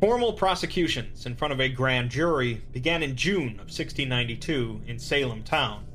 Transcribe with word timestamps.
Formal 0.00 0.32
prosecutions 0.32 1.24
in 1.24 1.36
front 1.36 1.52
of 1.52 1.60
a 1.60 1.68
grand 1.68 2.10
jury 2.10 2.62
began 2.72 3.02
in 3.02 3.16
June 3.16 3.52
of 3.60 3.70
1692 3.70 4.82
in 4.86 4.98
Salem 4.98 5.42
town. 5.42 5.86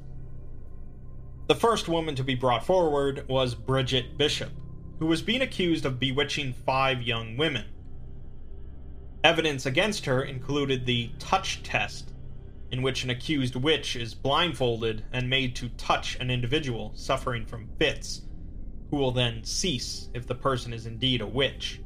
The 1.47 1.55
first 1.55 1.87
woman 1.87 2.15
to 2.15 2.23
be 2.23 2.35
brought 2.35 2.65
forward 2.65 3.27
was 3.27 3.55
Bridget 3.55 4.17
Bishop, 4.17 4.51
who 4.99 5.05
was 5.05 5.21
being 5.21 5.41
accused 5.41 5.85
of 5.85 5.99
bewitching 5.99 6.53
five 6.53 7.01
young 7.01 7.37
women. 7.37 7.65
Evidence 9.23 9.65
against 9.65 10.05
her 10.05 10.23
included 10.23 10.85
the 10.85 11.11
touch 11.19 11.61
test, 11.61 12.13
in 12.71 12.81
which 12.81 13.03
an 13.03 13.09
accused 13.09 13.55
witch 13.55 13.95
is 13.95 14.13
blindfolded 14.13 15.03
and 15.11 15.29
made 15.29 15.55
to 15.57 15.69
touch 15.69 16.15
an 16.19 16.31
individual 16.31 16.93
suffering 16.95 17.45
from 17.45 17.67
fits, 17.77 18.21
who 18.89 18.97
will 18.97 19.11
then 19.11 19.43
cease 19.43 20.09
if 20.13 20.25
the 20.25 20.35
person 20.35 20.71
is 20.71 20.85
indeed 20.85 21.19
a 21.21 21.27
witch, 21.27 21.81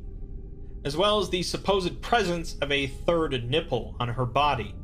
as 0.86 0.97
well 0.97 1.20
as 1.20 1.29
the 1.29 1.43
supposed 1.43 2.02
presence 2.02 2.55
of 2.62 2.71
a 2.71 2.88
third 2.88 3.49
nipple 3.49 3.95
on 3.99 4.09
her 4.09 4.26
body, 4.26 4.76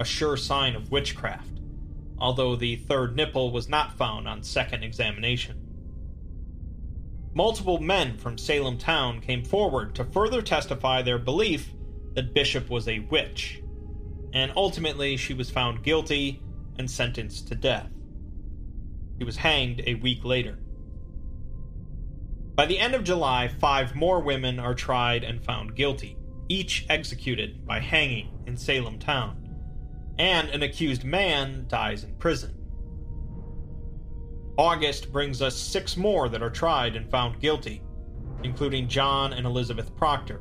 a 0.00 0.04
sure 0.04 0.36
sign 0.36 0.74
of 0.74 0.90
witchcraft, 0.90 1.60
although 2.18 2.56
the 2.56 2.76
third 2.76 3.16
nipple 3.16 3.52
was 3.52 3.68
not 3.68 3.96
found 3.96 4.26
on 4.26 4.42
second 4.42 4.82
examination. 4.82 5.62
Multiple 7.34 7.80
men 7.80 8.16
from 8.16 8.38
Salem 8.38 8.78
town 8.78 9.20
came 9.20 9.44
forward 9.44 9.94
to 9.94 10.04
further 10.04 10.40
testify 10.40 11.02
their 11.02 11.18
belief 11.18 11.70
that 12.14 12.32
Bishop 12.32 12.70
was 12.70 12.88
a 12.88 13.00
witch, 13.10 13.62
and 14.32 14.52
ultimately 14.56 15.18
she 15.18 15.34
was 15.34 15.50
found 15.50 15.82
guilty 15.82 16.42
and 16.78 16.90
sentenced 16.90 17.48
to 17.48 17.54
death. 17.54 17.90
He 19.18 19.24
was 19.24 19.36
hanged 19.36 19.82
a 19.86 19.94
week 19.94 20.24
later. 20.24 20.58
By 22.56 22.64
the 22.64 22.78
end 22.78 22.94
of 22.94 23.04
July, 23.04 23.48
five 23.48 23.94
more 23.94 24.20
women 24.20 24.58
are 24.58 24.74
tried 24.74 25.24
and 25.24 25.44
found 25.44 25.76
guilty, 25.76 26.16
each 26.48 26.86
executed 26.88 27.66
by 27.66 27.80
hanging 27.80 28.30
in 28.46 28.56
Salem 28.56 28.98
town, 28.98 29.54
and 30.18 30.48
an 30.48 30.62
accused 30.62 31.04
man 31.04 31.66
dies 31.68 32.02
in 32.02 32.14
prison. 32.14 32.54
August 34.56 35.12
brings 35.12 35.42
us 35.42 35.54
six 35.54 35.98
more 35.98 36.30
that 36.30 36.42
are 36.42 36.48
tried 36.48 36.96
and 36.96 37.10
found 37.10 37.40
guilty, 37.40 37.82
including 38.42 38.88
John 38.88 39.34
and 39.34 39.44
Elizabeth 39.44 39.94
Proctor. 39.94 40.40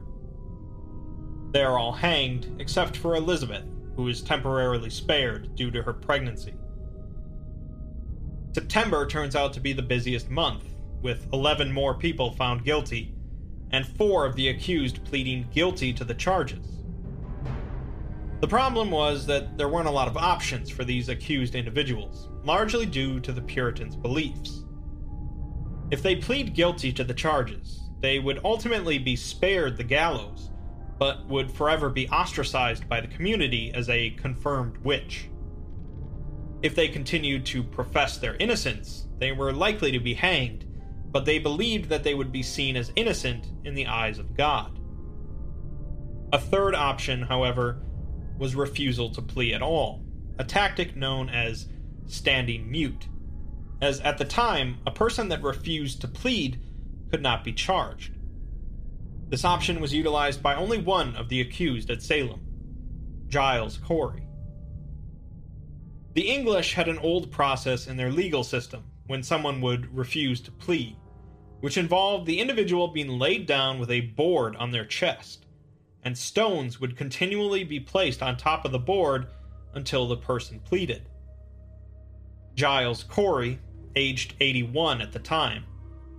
They 1.51 1.63
are 1.63 1.77
all 1.77 1.91
hanged 1.91 2.61
except 2.61 2.95
for 2.95 3.17
Elizabeth, 3.17 3.65
who 3.97 4.07
is 4.07 4.21
temporarily 4.21 4.89
spared 4.89 5.53
due 5.55 5.69
to 5.71 5.81
her 5.81 5.93
pregnancy. 5.93 6.53
September 8.53 9.05
turns 9.05 9.35
out 9.35 9.51
to 9.51 9.59
be 9.59 9.73
the 9.73 9.81
busiest 9.81 10.29
month, 10.29 10.63
with 11.05 11.31
11 11.33 11.71
more 11.71 11.93
people 11.93 12.31
found 12.31 12.65
guilty, 12.65 13.13
and 13.69 13.85
four 13.85 14.25
of 14.25 14.35
the 14.35 14.49
accused 14.49 15.05
pleading 15.05 15.47
guilty 15.53 15.93
to 15.93 16.03
the 16.03 16.15
charges. 16.15 16.83
The 18.41 18.47
problem 18.47 18.89
was 18.89 19.27
that 19.27 19.55
there 19.55 19.69
weren't 19.69 19.87
a 19.87 19.91
lot 19.91 20.07
of 20.07 20.17
options 20.17 20.71
for 20.71 20.83
these 20.83 21.07
accused 21.07 21.53
individuals, 21.53 22.29
largely 22.43 22.87
due 22.87 23.19
to 23.19 23.31
the 23.31 23.41
Puritans' 23.41 23.95
beliefs. 23.95 24.63
If 25.91 26.01
they 26.01 26.15
plead 26.15 26.55
guilty 26.55 26.91
to 26.93 27.03
the 27.03 27.13
charges, 27.13 27.87
they 28.01 28.17
would 28.17 28.41
ultimately 28.43 28.97
be 28.97 29.15
spared 29.15 29.77
the 29.77 29.83
gallows 29.83 30.49
but 30.97 31.27
would 31.27 31.51
forever 31.51 31.89
be 31.89 32.09
ostracized 32.09 32.89
by 32.89 32.99
the 32.99 33.07
community 33.07 33.71
as 33.75 33.89
a 33.89 34.11
confirmed 34.11 34.77
witch. 34.77 35.29
If 36.63 36.73
they 36.73 36.87
continued 36.87 37.45
to 37.47 37.63
profess 37.63 38.17
their 38.17 38.35
innocence, 38.37 39.05
they 39.19 39.33
were 39.33 39.51
likely 39.51 39.91
to 39.91 39.99
be 39.99 40.13
hanged, 40.13 40.64
but 41.15 41.23
they 41.23 41.39
believed 41.39 41.87
that 41.87 42.03
they 42.03 42.13
would 42.13 42.29
be 42.29 42.43
seen 42.43 42.75
as 42.75 42.91
innocent 42.97 43.47
in 43.63 43.73
the 43.73 43.87
eyes 43.87 44.19
of 44.19 44.35
God. 44.35 44.77
A 46.33 46.37
third 46.37 46.75
option, 46.75 47.21
however, 47.21 47.81
was 48.37 48.53
refusal 48.53 49.09
to 49.11 49.21
plea 49.21 49.53
at 49.53 49.61
all, 49.61 50.03
a 50.39 50.43
tactic 50.43 50.93
known 50.97 51.29
as 51.29 51.69
standing 52.05 52.69
mute, 52.69 53.07
as 53.81 54.01
at 54.01 54.17
the 54.17 54.25
time, 54.25 54.79
a 54.85 54.91
person 54.91 55.29
that 55.29 55.41
refused 55.41 56.01
to 56.01 56.09
plead 56.09 56.59
could 57.09 57.21
not 57.21 57.45
be 57.45 57.53
charged. 57.53 58.17
This 59.29 59.45
option 59.45 59.79
was 59.79 59.93
utilized 59.93 60.43
by 60.43 60.55
only 60.55 60.79
one 60.79 61.15
of 61.15 61.29
the 61.29 61.39
accused 61.39 61.89
at 61.89 62.03
Salem, 62.03 62.41
Giles 63.29 63.77
Corey. 63.77 64.27
The 66.11 66.27
English 66.27 66.73
had 66.73 66.89
an 66.89 66.99
old 66.99 67.31
process 67.31 67.87
in 67.87 67.95
their 67.95 68.11
legal 68.11 68.43
system 68.43 68.83
when 69.07 69.23
someone 69.23 69.61
would 69.61 69.95
refuse 69.95 70.41
to 70.41 70.51
plead, 70.51 70.97
which 71.65 71.77
involved 71.77 72.27
the 72.27 72.39
individual 72.39 72.89
being 72.89 73.17
laid 73.17 73.47
down 73.47 73.79
with 73.79 73.89
a 73.89 74.01
board 74.01 74.55
on 74.57 74.69
their 74.69 74.85
chest, 74.85 75.47
and 76.03 76.15
stones 76.15 76.79
would 76.79 76.95
continually 76.95 77.63
be 77.63 77.79
placed 77.79 78.21
on 78.21 78.37
top 78.37 78.65
of 78.65 78.71
the 78.71 78.77
board 78.77 79.25
until 79.73 80.07
the 80.07 80.15
person 80.15 80.59
pleaded. 80.59 81.09
Giles 82.53 83.03
Corey, 83.05 83.57
aged 83.95 84.35
81 84.39 85.01
at 85.01 85.11
the 85.11 85.17
time, 85.17 85.63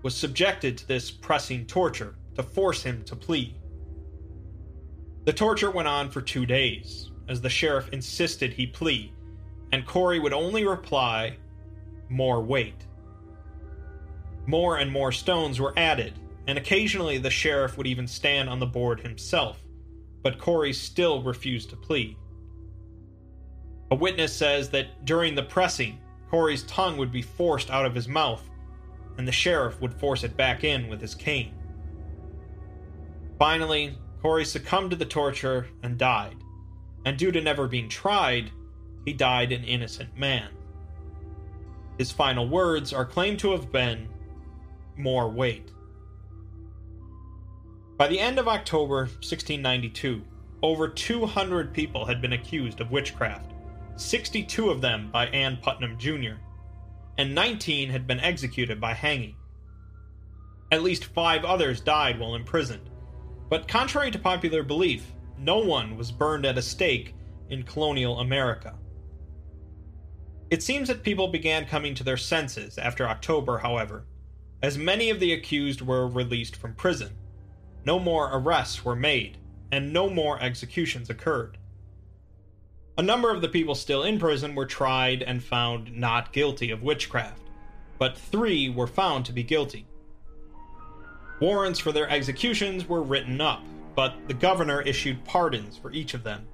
was 0.03 0.17
subjected 0.17 0.77
to 0.79 0.89
this 0.89 1.13
pressing 1.13 1.65
torture 1.65 2.17
to 2.35 2.43
force 2.43 2.83
him 2.83 3.05
to 3.05 3.15
plead. 3.15 3.55
The 5.27 5.33
torture 5.33 5.71
went 5.71 5.87
on 5.87 6.11
for 6.11 6.23
two 6.23 6.45
days, 6.45 7.13
as 7.29 7.41
the 7.41 7.49
sheriff 7.49 7.89
insisted 7.91 8.53
he 8.53 8.67
plead, 8.67 9.13
and 9.71 9.87
Corey 9.87 10.19
would 10.19 10.33
only 10.33 10.67
reply, 10.67 11.37
More 12.09 12.43
weight. 12.43 12.86
More 14.47 14.79
and 14.79 14.91
more 14.91 15.13
stones 15.13 15.61
were 15.61 15.75
added, 15.77 16.15
and 16.47 16.57
occasionally 16.57 17.19
the 17.19 17.31
sheriff 17.31 17.77
would 17.77 17.87
even 17.87 18.07
stand 18.07 18.49
on 18.49 18.61
the 18.61 18.67
board 18.67 19.01
himself, 19.01 19.59
but 20.23 20.39
Corey 20.39 20.73
still 20.73 21.23
refused 21.23 21.71
to 21.71 21.77
plead. 21.77 22.17
A 23.91 23.95
witness 23.95 24.33
says 24.33 24.71
that 24.71 25.05
during 25.05 25.35
the 25.35 25.43
pressing, 25.43 25.99
Corey's 26.31 26.65
tongue 26.65 26.97
would 26.97 27.13
be 27.13 27.23
forced 27.23 27.71
out 27.71 27.87
of 27.87 27.95
his 27.95 28.09
mouth, 28.09 28.43
and 29.19 29.27
the 29.27 29.33
sheriff 29.33 29.81
would 29.81 29.95
force 29.95 30.25
it 30.25 30.37
back 30.37 30.65
in 30.65 30.89
with 30.89 31.01
his 31.01 31.15
cane. 31.15 31.55
Finally, 33.39 33.99
Corey 34.23 34.45
succumbed 34.45 34.91
to 34.91 34.97
the 34.97 35.05
torture 35.05 35.67
and 35.83 35.99
died, 35.99 36.37
and 37.05 37.17
due 37.17 37.31
to 37.33 37.41
never 37.41 37.69
being 37.69 37.89
tried, 37.89 38.51
he 39.05 39.13
died 39.13 39.53
an 39.53 39.65
innocent 39.65 40.17
man. 40.17 40.51
His 41.99 42.11
final 42.11 42.49
words 42.49 42.93
are 42.93 43.05
claimed 43.05 43.39
to 43.41 43.53
have 43.53 43.71
been, 43.71 44.09
More 44.97 45.29
weight. 45.29 45.71
By 47.97 48.09
the 48.09 48.21
end 48.21 48.39
of 48.39 48.49
October 48.49 49.05
1692, 49.05 50.23
over 50.63 50.89
200 50.89 51.73
people 51.73 52.05
had 52.05 52.21
been 52.21 52.33
accused 52.33 52.81
of 52.81 52.91
witchcraft, 52.91 53.53
62 53.97 54.71
of 54.71 54.81
them 54.81 55.11
by 55.11 55.27
Ann 55.27 55.59
Putnam 55.59 55.97
Jr., 55.99 56.35
and 57.19 57.35
19 57.35 57.91
had 57.91 58.07
been 58.07 58.21
executed 58.21 58.81
by 58.81 58.93
hanging. 58.93 59.37
At 60.73 60.83
least 60.83 61.07
five 61.07 61.45
others 61.45 61.81
died 61.81 62.19
while 62.19 62.35
imprisoned, 62.35 62.91
but 63.49 63.69
contrary 63.69 64.11
to 64.11 64.19
popular 64.19 64.63
belief, 64.63 65.13
no 65.39 65.59
one 65.59 65.97
was 65.97 66.11
burned 66.11 66.45
at 66.45 66.59
a 66.59 66.63
stake 66.63 67.15
in 67.49 67.63
colonial 67.63 68.21
America. 68.21 68.75
It 70.51 70.63
seems 70.63 70.89
that 70.89 71.03
people 71.03 71.29
began 71.29 71.67
coming 71.67 71.95
to 71.95 72.05
their 72.05 72.17
senses 72.17 72.79
after 72.79 73.09
October, 73.09 73.59
however, 73.59 74.05
as 74.63 74.79
many 74.79 75.11
of 75.11 75.21
the 75.21 75.33
accused 75.33 75.83
were 75.83 76.09
released 76.09 76.57
from 76.57 76.75
prison. 76.75 77.13
No 77.85 77.99
more 77.99 78.31
arrests 78.33 78.85
were 78.85 78.97
made, 78.97 79.39
and 79.71 79.93
no 79.93 80.09
more 80.11 80.41
executions 80.43 81.11
occurred. 81.11 81.59
A 82.99 83.03
number 83.03 83.31
of 83.31 83.43
the 83.43 83.49
people 83.49 83.75
still 83.75 84.03
in 84.03 84.19
prison 84.19 84.55
were 84.55 84.67
tried 84.67 85.23
and 85.23 85.45
found 85.45 85.95
not 85.95 86.33
guilty 86.33 86.71
of 86.71 86.83
witchcraft, 86.83 87.43
but 87.99 88.17
three 88.17 88.69
were 88.69 88.87
found 88.87 89.27
to 89.27 89.33
be 89.33 89.43
guilty. 89.43 89.87
Warrants 91.39 91.79
for 91.79 91.93
their 91.93 92.09
executions 92.09 92.89
were 92.89 93.03
written 93.03 93.41
up, 93.41 93.63
but 93.95 94.15
the 94.27 94.35
governor 94.35 94.81
issued 94.81 95.25
pardons 95.25 95.77
for 95.77 95.93
each 95.93 96.15
of 96.15 96.23
them. 96.23 96.47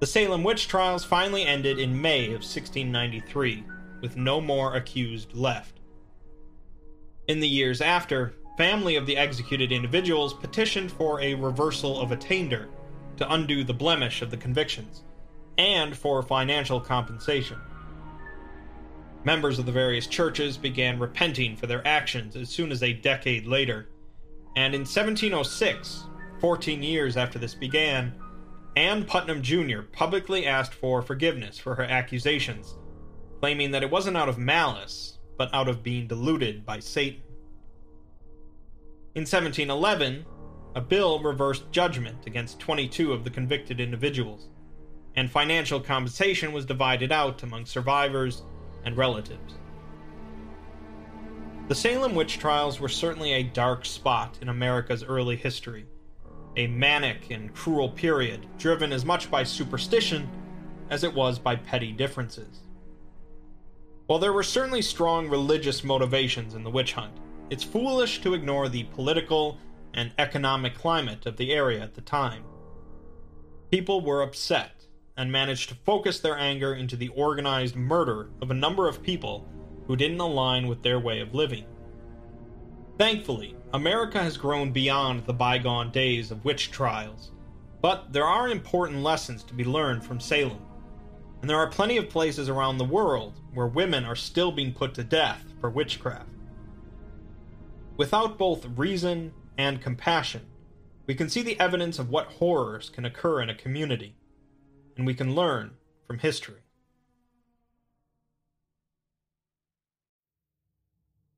The 0.00 0.06
Salem 0.06 0.42
witch 0.42 0.66
trials 0.66 1.04
finally 1.04 1.44
ended 1.44 1.78
in 1.78 2.00
May 2.00 2.26
of 2.26 2.42
1693, 2.42 3.64
with 4.00 4.16
no 4.16 4.40
more 4.40 4.74
accused 4.74 5.34
left. 5.34 5.79
In 7.30 7.38
the 7.38 7.46
years 7.46 7.80
after, 7.80 8.34
family 8.56 8.96
of 8.96 9.06
the 9.06 9.16
executed 9.16 9.70
individuals 9.70 10.34
petitioned 10.34 10.90
for 10.90 11.20
a 11.20 11.36
reversal 11.36 12.00
of 12.00 12.10
attainder 12.10 12.68
to 13.18 13.32
undo 13.32 13.62
the 13.62 13.72
blemish 13.72 14.20
of 14.20 14.32
the 14.32 14.36
convictions, 14.36 15.04
and 15.56 15.96
for 15.96 16.24
financial 16.24 16.80
compensation. 16.80 17.56
Members 19.22 19.60
of 19.60 19.66
the 19.66 19.70
various 19.70 20.08
churches 20.08 20.56
began 20.56 20.98
repenting 20.98 21.54
for 21.54 21.68
their 21.68 21.86
actions 21.86 22.34
as 22.34 22.48
soon 22.48 22.72
as 22.72 22.82
a 22.82 22.94
decade 22.94 23.46
later, 23.46 23.86
and 24.56 24.74
in 24.74 24.80
1706, 24.80 26.06
14 26.40 26.82
years 26.82 27.16
after 27.16 27.38
this 27.38 27.54
began, 27.54 28.12
Ann 28.74 29.04
Putnam 29.04 29.40
Jr. 29.40 29.82
publicly 29.92 30.46
asked 30.46 30.74
for 30.74 31.00
forgiveness 31.00 31.60
for 31.60 31.76
her 31.76 31.84
accusations, 31.84 32.74
claiming 33.38 33.70
that 33.70 33.84
it 33.84 33.90
wasn't 33.92 34.16
out 34.16 34.28
of 34.28 34.36
malice, 34.36 35.19
but 35.40 35.54
out 35.54 35.70
of 35.70 35.82
being 35.82 36.06
deluded 36.06 36.66
by 36.66 36.78
Satan. 36.78 37.22
In 39.14 39.22
1711, 39.22 40.26
a 40.74 40.82
bill 40.82 41.18
reversed 41.18 41.72
judgment 41.72 42.26
against 42.26 42.60
22 42.60 43.10
of 43.14 43.24
the 43.24 43.30
convicted 43.30 43.80
individuals, 43.80 44.50
and 45.16 45.30
financial 45.30 45.80
compensation 45.80 46.52
was 46.52 46.66
divided 46.66 47.10
out 47.10 47.42
among 47.42 47.64
survivors 47.64 48.42
and 48.84 48.98
relatives. 48.98 49.54
The 51.68 51.74
Salem 51.74 52.14
witch 52.14 52.38
trials 52.38 52.78
were 52.78 52.90
certainly 52.90 53.32
a 53.32 53.42
dark 53.42 53.86
spot 53.86 54.36
in 54.42 54.50
America's 54.50 55.04
early 55.04 55.36
history, 55.36 55.86
a 56.58 56.66
manic 56.66 57.30
and 57.30 57.54
cruel 57.54 57.88
period 57.88 58.46
driven 58.58 58.92
as 58.92 59.06
much 59.06 59.30
by 59.30 59.44
superstition 59.44 60.28
as 60.90 61.02
it 61.02 61.14
was 61.14 61.38
by 61.38 61.56
petty 61.56 61.92
differences. 61.92 62.60
While 64.10 64.18
there 64.18 64.32
were 64.32 64.42
certainly 64.42 64.82
strong 64.82 65.28
religious 65.28 65.84
motivations 65.84 66.54
in 66.54 66.64
the 66.64 66.70
witch 66.70 66.94
hunt, 66.94 67.12
it's 67.48 67.62
foolish 67.62 68.20
to 68.22 68.34
ignore 68.34 68.68
the 68.68 68.82
political 68.82 69.56
and 69.94 70.10
economic 70.18 70.74
climate 70.74 71.26
of 71.26 71.36
the 71.36 71.52
area 71.52 71.80
at 71.80 71.94
the 71.94 72.00
time. 72.00 72.42
People 73.70 74.00
were 74.00 74.22
upset 74.22 74.84
and 75.16 75.30
managed 75.30 75.68
to 75.68 75.76
focus 75.76 76.18
their 76.18 76.36
anger 76.36 76.74
into 76.74 76.96
the 76.96 77.10
organized 77.10 77.76
murder 77.76 78.30
of 78.42 78.50
a 78.50 78.54
number 78.54 78.88
of 78.88 79.00
people 79.00 79.46
who 79.86 79.94
didn't 79.94 80.18
align 80.18 80.66
with 80.66 80.82
their 80.82 80.98
way 80.98 81.20
of 81.20 81.32
living. 81.32 81.66
Thankfully, 82.98 83.54
America 83.72 84.20
has 84.20 84.36
grown 84.36 84.72
beyond 84.72 85.24
the 85.24 85.34
bygone 85.34 85.92
days 85.92 86.32
of 86.32 86.44
witch 86.44 86.72
trials, 86.72 87.30
but 87.80 88.12
there 88.12 88.26
are 88.26 88.48
important 88.48 89.04
lessons 89.04 89.44
to 89.44 89.54
be 89.54 89.62
learned 89.62 90.02
from 90.02 90.18
Salem. 90.18 90.66
And 91.40 91.48
there 91.48 91.56
are 91.56 91.68
plenty 91.68 91.96
of 91.96 92.10
places 92.10 92.48
around 92.48 92.78
the 92.78 92.84
world 92.84 93.40
where 93.54 93.66
women 93.66 94.04
are 94.04 94.16
still 94.16 94.52
being 94.52 94.72
put 94.72 94.94
to 94.94 95.04
death 95.04 95.42
for 95.60 95.70
witchcraft. 95.70 96.28
Without 97.96 98.38
both 98.38 98.66
reason 98.76 99.32
and 99.56 99.80
compassion, 99.80 100.46
we 101.06 101.14
can 101.14 101.28
see 101.28 101.42
the 101.42 101.58
evidence 101.58 101.98
of 101.98 102.10
what 102.10 102.26
horrors 102.26 102.90
can 102.90 103.04
occur 103.04 103.40
in 103.40 103.50
a 103.50 103.54
community, 103.54 104.16
and 104.96 105.06
we 105.06 105.14
can 105.14 105.34
learn 105.34 105.72
from 106.06 106.18
history. 106.18 106.62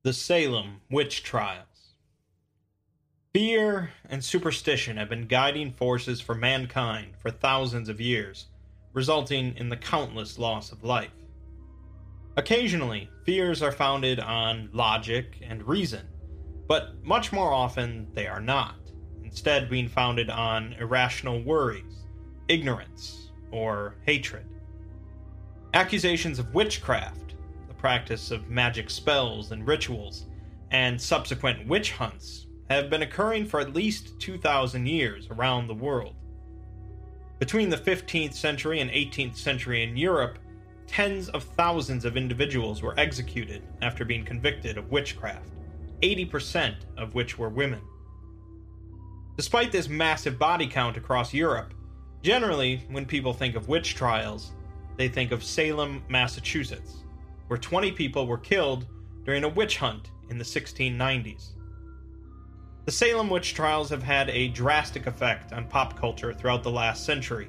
The 0.03 0.13
Salem 0.13 0.81
Witch 0.91 1.23
Trials 1.23 1.95
Fear 3.33 3.93
and 4.09 4.23
superstition 4.23 4.97
have 4.97 5.09
been 5.09 5.27
guiding 5.27 5.73
forces 5.73 6.21
for 6.21 6.35
mankind 6.35 7.15
for 7.19 7.31
thousands 7.31 7.89
of 7.89 8.01
years 8.01 8.47
resulting 8.93 9.57
in 9.57 9.69
the 9.69 9.77
countless 9.77 10.39
loss 10.39 10.73
of 10.73 10.85
life. 10.85 11.11
Occasionally, 12.37 13.09
fears 13.25 13.63
are 13.63 13.73
founded 13.73 14.19
on 14.19 14.71
logic 14.73 15.39
and 15.43 15.67
reason, 15.67 16.07
but 16.67 16.95
much 17.05 17.33
more 17.33 17.53
often 17.53 18.09
they 18.15 18.27
are 18.27 18.41
not, 18.41 18.77
instead, 19.23 19.69
being 19.69 19.89
founded 19.89 20.31
on 20.31 20.73
irrational 20.75 21.43
worries, 21.43 22.07
ignorance, 22.49 23.31
or 23.51 23.97
hatred. 24.07 24.47
Accusations 25.75 26.39
of 26.39 26.55
witchcraft, 26.55 27.35
the 27.69 27.75
practice 27.75 28.31
of 28.31 28.49
magic 28.49 28.89
spells 28.91 29.53
and 29.53 29.67
rituals, 29.67 30.27
and 30.71 31.01
subsequent 31.01 31.67
witch 31.69 31.93
hunts 31.93 32.47
have 32.71 32.89
been 32.89 33.03
occurring 33.03 33.45
for 33.45 33.61
at 33.61 33.75
least 33.75 34.19
2,000 34.21 34.87
years 34.87 35.29
around 35.31 35.67
the 35.67 35.75
world. 35.75 36.15
Between 37.43 37.71
the 37.71 37.77
15th 37.77 38.35
century 38.35 38.79
and 38.79 38.89
18th 38.93 39.35
century 39.35 39.83
in 39.83 39.97
Europe, 39.97 40.39
tens 40.87 41.29
of 41.31 41.43
thousands 41.43 42.05
of 42.05 42.17
individuals 42.17 42.83
were 42.83 42.95
executed 42.97 43.65
after 43.83 44.05
being 44.05 44.25
convicted 44.25 44.79
of 44.79 44.93
witchcraft, 44.93 45.51
80% 46.03 46.77
of 46.97 47.17
which 47.17 47.41
were 47.41 47.49
women. 47.49 47.81
Despite 49.37 49.73
this 49.73 49.89
massive 49.89 50.39
body 50.39 50.69
count 50.69 50.97
across 50.97 51.35
Europe, 51.35 51.75
generally, 52.23 52.85
when 52.93 53.07
people 53.07 53.33
think 53.33 53.57
of 53.57 53.67
witch 53.67 53.97
trials, 53.97 54.53
they 54.97 55.09
think 55.09 55.33
of 55.33 55.43
Salem, 55.43 56.05
Massachusetts, 56.09 57.03
where 57.49 57.59
20 57.59 57.91
people 57.91 58.29
were 58.29 58.39
killed 58.39 58.87
during 59.25 59.43
a 59.43 59.49
witch 59.49 59.79
hunt 59.79 60.13
in 60.31 60.39
the 60.39 60.45
1690s. 60.45 61.55
The 62.85 62.91
Salem 62.91 63.31
witch 63.31 63.55
trials 63.55 63.91
have 63.91 64.03
had 64.03 64.29
a 64.31 64.49
drastic 64.49 65.07
effect 65.07 65.53
on 65.53 65.69
pop 65.69 65.97
culture 65.97 66.33
throughout 66.33 66.65
the 66.65 66.71
last 66.71 67.05
century, 67.05 67.49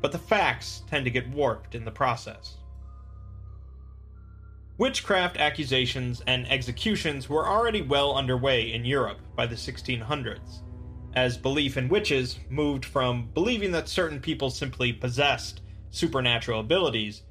but 0.00 0.12
the 0.12 0.18
facts 0.18 0.82
tend 0.88 1.04
to 1.04 1.10
get 1.10 1.28
warped 1.28 1.74
in 1.74 1.84
the 1.84 1.90
process. 1.90 2.56
Witchcraft 4.78 5.36
accusations 5.36 6.22
and 6.26 6.50
executions 6.50 7.28
were 7.28 7.46
already 7.46 7.82
well 7.82 8.16
underway 8.16 8.72
in 8.72 8.86
Europe 8.86 9.18
by 9.36 9.44
the 9.44 9.54
1600s, 9.54 10.62
as 11.14 11.36
belief 11.36 11.76
in 11.76 11.90
witches 11.90 12.38
moved 12.48 12.86
from 12.86 13.28
believing 13.34 13.72
that 13.72 13.90
certain 13.90 14.20
people 14.20 14.48
simply 14.48 14.90
possessed 14.90 15.60
supernatural 15.90 16.60
abilities 16.60 17.24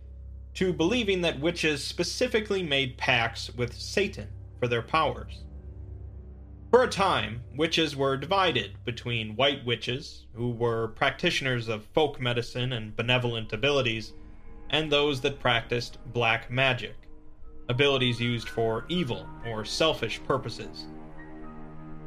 to 0.53 0.71
believing 0.71 1.21
that 1.21 1.39
witches 1.39 1.83
specifically 1.83 2.61
made 2.61 2.99
pacts 2.99 3.49
with 3.55 3.73
Satan 3.73 4.27
for 4.59 4.67
their 4.67 4.83
powers. 4.83 5.43
For 6.71 6.83
a 6.83 6.87
time, 6.87 7.41
witches 7.53 7.97
were 7.97 8.15
divided 8.15 8.77
between 8.85 9.35
white 9.35 9.65
witches, 9.65 10.25
who 10.33 10.51
were 10.51 10.87
practitioners 10.87 11.67
of 11.67 11.83
folk 11.93 12.21
medicine 12.21 12.71
and 12.71 12.95
benevolent 12.95 13.51
abilities, 13.51 14.13
and 14.69 14.89
those 14.89 15.19
that 15.19 15.41
practiced 15.41 15.97
black 16.13 16.49
magic, 16.49 16.95
abilities 17.67 18.21
used 18.21 18.47
for 18.47 18.85
evil 18.87 19.27
or 19.45 19.65
selfish 19.65 20.23
purposes. 20.23 20.85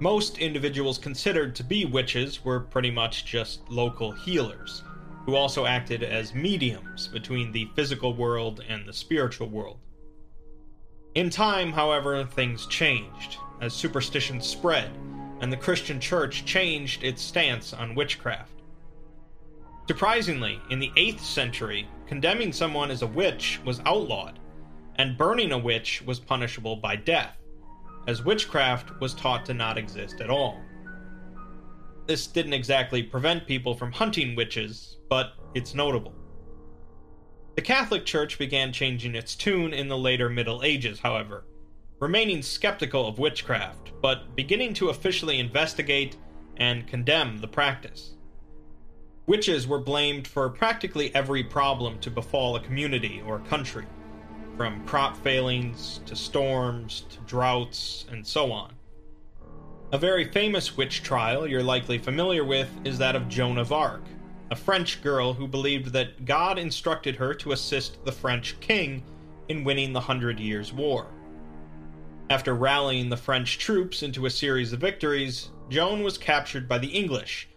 Most 0.01 0.39
individuals 0.39 0.97
considered 0.97 1.55
to 1.57 1.63
be 1.63 1.85
witches 1.85 2.43
were 2.43 2.61
pretty 2.61 2.91
much 2.91 3.27
just 3.27 3.69
local 3.69 4.13
healers, 4.13 4.83
who 5.27 5.37
also 5.37 5.67
acted 5.67 6.03
as 6.03 6.33
mediums 6.33 7.09
between 7.09 7.53
the 7.53 7.69
physical 7.77 8.15
world 8.15 8.65
and 8.67 8.89
the 8.89 8.95
spiritual 8.95 9.51
world. 9.51 9.79
In 11.15 11.29
time, 11.29 11.71
however, 11.71 12.25
things 12.25 12.67
changed, 12.67 13.37
as 13.61 13.73
superstition 13.73 14.41
spread 14.41 14.91
and 15.41 15.53
the 15.53 15.57
Christian 15.57 16.01
church 16.01 16.45
changed 16.45 17.05
its 17.05 17.21
stance 17.21 17.73
on 17.73 17.95
witchcraft. 17.95 18.63
Surprisingly, 19.87 20.59
in 20.71 20.79
the 20.79 20.93
8th 20.97 21.21
century, 21.21 21.87
condemning 22.07 22.53
someone 22.53 22.91
as 22.91 23.03
a 23.03 23.07
witch 23.07 23.61
was 23.65 23.81
outlawed, 23.85 24.39
and 24.97 25.19
burning 25.19 25.53
a 25.53 25.59
witch 25.59 26.03
was 26.07 26.19
punishable 26.19 26.77
by 26.77 26.97
death, 26.97 27.37
as 28.07 28.25
witchcraft 28.25 28.99
was 29.01 29.13
taught 29.13 29.45
to 29.45 29.53
not 29.53 29.77
exist 29.77 30.21
at 30.21 30.31
all. 30.31 30.61
This 32.07 32.27
didn't 32.27 32.55
exactly 32.55 33.03
prevent 33.03 33.47
people 33.47 33.75
from 33.75 33.93
hunting 33.93 34.37
witches, 34.37 34.97
but 35.11 35.35
it's 35.55 35.75
notable. 35.75 36.15
The 37.57 37.63
Catholic 37.63 38.05
Church 38.07 38.39
began 38.39 38.73
changing 38.73 39.15
its 39.15 39.35
tune 39.35 39.75
in 39.75 39.89
the 39.89 39.99
later 39.99 40.29
Middle 40.29 40.63
Ages, 40.63 41.01
however, 41.01 41.45
remaining 42.05 42.43
skeptical 42.43 43.09
of 43.09 43.19
witchcraft, 43.19 43.93
but 44.03 44.37
beginning 44.37 44.75
to 44.75 44.91
officially 44.91 45.41
investigate 45.41 46.19
and 46.59 46.87
condemn 46.87 47.39
the 47.39 47.49
practice. 47.49 48.13
Witches 49.27 49.67
were 49.67 49.79
blamed 49.79 50.29
for 50.29 50.51
practically 50.51 51.15
every 51.15 51.43
problem 51.43 51.99
to 52.01 52.11
befall 52.11 52.57
a 52.57 52.61
community 52.61 53.23
or 53.27 53.39
country, 53.39 53.87
from 54.55 54.85
crop 54.85 55.17
failings 55.17 56.01
to 56.05 56.15
storms 56.15 57.07
to 57.09 57.19
droughts 57.21 58.05
and 58.11 58.27
so 58.27 58.53
on. 58.53 58.75
A 59.93 59.97
very 59.97 60.31
famous 60.31 60.77
witch 60.77 61.03
trial 61.03 61.47
you're 61.47 61.63
likely 61.63 61.97
familiar 61.97 62.45
with 62.45 62.69
is 62.85 62.99
that 62.99 63.17
of 63.17 63.31
Joan 63.31 63.57
of 63.57 63.73
Arc, 63.73 64.03
a 64.51 64.57
French 64.57 65.03
girl 65.03 65.33
who 65.33 65.49
believed 65.49 65.87
that 65.95 66.27
God 66.27 66.59
instructed 66.59 67.17
her 67.17 67.33
to 67.33 67.53
assist 67.53 68.05
the 68.05 68.13
French 68.13 68.61
king 68.61 69.03
in 69.49 69.65
winning 69.65 69.95
the 69.95 70.01
Hundred 70.01 70.39
Years' 70.39 70.71
War. 70.71 71.07
After 72.31 72.55
rallying 72.55 73.11
the 73.11 73.19
French 73.19 73.59
troops 73.59 74.03
into 74.03 74.25
a 74.25 74.31
series 74.31 74.73
of 74.73 74.81
victories, 74.81 75.51
Joan 75.69 76.03
was 76.03 76.17
captured 76.17 76.67
by 76.67 76.79
the 76.79 76.89
English, 76.89 77.49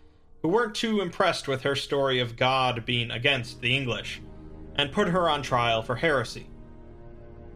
who 0.42 0.50
weren't 0.50 0.76
too 0.76 1.00
impressed 1.00 1.48
with 1.48 1.62
her 1.62 1.76
story 1.76 2.20
of 2.20 2.36
God 2.36 2.86
being 2.86 3.10
against 3.12 3.62
the 3.62 3.76
English, 3.76 4.22
and 4.76 4.92
put 4.92 5.08
her 5.08 5.30
on 5.30 5.42
trial 5.42 5.82
for 5.82 5.96
heresy. 5.96 6.50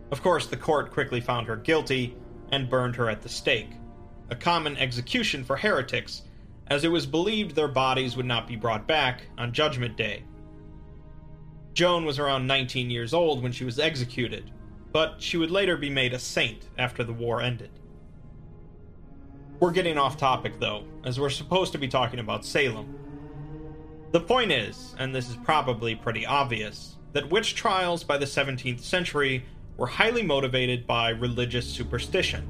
Of 0.10 0.24
course, 0.24 0.48
the 0.48 0.58
court 0.58 0.92
quickly 0.92 1.20
found 1.20 1.48
her 1.48 1.58
guilty 1.58 2.16
and 2.52 2.70
burned 2.70 2.96
her 2.96 3.10
at 3.10 3.22
the 3.22 3.30
stake, 3.30 3.72
a 4.30 4.36
common 4.36 4.78
execution 4.78 5.44
for 5.44 5.58
heretics, 5.58 6.22
as 6.68 6.86
it 6.86 6.92
was 6.92 7.06
believed 7.06 7.56
their 7.56 7.68
bodies 7.68 8.16
would 8.16 8.26
not 8.26 8.48
be 8.48 8.56
brought 8.56 8.88
back 8.88 9.24
on 9.38 9.52
Judgment 9.52 9.98
Day. 9.98 10.24
Joan 11.74 12.06
was 12.06 12.20
around 12.20 12.48
19 12.48 12.90
years 12.90 13.14
old 13.14 13.44
when 13.44 13.52
she 13.52 13.66
was 13.66 13.80
executed, 13.80 14.50
but 14.92 15.22
she 15.22 15.38
would 15.38 15.52
later 15.52 15.78
be 15.78 15.90
made 15.90 16.14
a 16.14 16.20
saint 16.20 16.68
after 16.78 17.04
the 17.04 17.14
war 17.14 17.42
ended. 17.42 17.72
We're 19.60 19.72
getting 19.72 19.98
off 19.98 20.18
topic 20.18 20.60
though, 20.60 20.86
as 21.06 21.20
we're 21.20 21.30
supposed 21.30 21.72
to 21.74 21.78
be 21.78 21.88
talking 21.88 22.20
about 22.20 22.46
Salem. 22.46 22.96
The 24.12 24.22
point 24.22 24.52
is, 24.52 24.96
and 25.00 25.16
this 25.16 25.30
is 25.30 25.38
probably 25.38 25.96
pretty 25.96 26.26
obvious, 26.26 26.98
that 27.14 27.30
witch 27.30 27.56
trials 27.56 28.04
by 28.04 28.18
the 28.18 28.26
17th 28.26 28.82
century 28.82 29.46
were 29.78 29.88
highly 29.88 30.24
motivated 30.24 30.88
by 30.88 31.10
religious 31.10 31.68
superstition, 31.68 32.48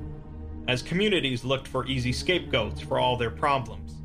as 0.67 0.81
communities 0.81 1.43
looked 1.43 1.67
for 1.67 1.86
easy 1.88 2.12
scapegoats 2.13 2.81
for 2.81 3.00
all 3.00 3.17
their 3.17 3.31
problems, 3.31 4.01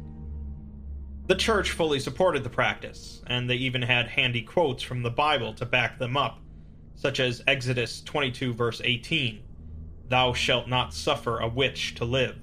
The 1.29 1.35
church 1.35 1.73
fully 1.73 1.99
supported 1.99 2.45
the 2.45 2.51
practice, 2.51 3.23
and 3.27 3.51
they 3.51 3.57
even 3.57 3.83
had 3.83 4.07
handy 4.07 4.43
quotes 4.43 4.83
from 4.83 5.03
the 5.03 5.11
Bible 5.11 5.55
to 5.55 5.67
back 5.67 5.99
them 5.99 6.17
up, 6.17 6.39
such 6.97 7.21
as 7.21 7.45
Exodus 7.47 8.01
22, 8.03 8.53
verse 8.55 8.81
18 8.83 9.43
Thou 10.09 10.33
shalt 10.33 10.69
not 10.69 10.95
suffer 10.95 11.39
a 11.39 11.49
witch 11.49 11.95
to 11.97 12.05
live. 12.05 12.37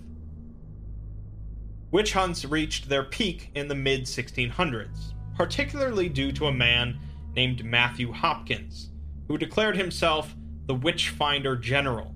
Witch 1.92 2.14
hunts 2.14 2.46
reached 2.46 2.90
their 2.90 3.04
peak 3.04 3.52
in 3.56 3.68
the 3.68 3.76
mid 3.76 4.04
1600s, 4.04 5.14
particularly 5.36 6.10
due 6.10 6.32
to 6.32 6.48
a 6.48 6.54
man 6.54 7.00
named 7.36 7.66
Matthew 7.66 8.12
Hopkins, 8.12 8.90
who 9.28 9.38
declared 9.38 9.78
himself 9.78 10.36
the 10.66 10.76
Witch 10.76 11.10
Finder 11.10 11.56
General 11.56 12.14